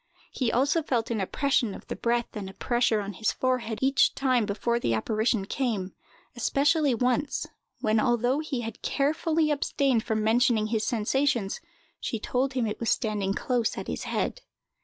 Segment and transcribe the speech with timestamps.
[0.31, 4.15] He also felt an oppression of the breath and a pressure on his forehead each
[4.15, 5.93] time before the apparition came,
[6.35, 7.45] especially once,
[7.81, 11.61] when, although he had carefully abstained from mentioning his sensations,
[11.99, 14.41] she told him it was standing close at his head.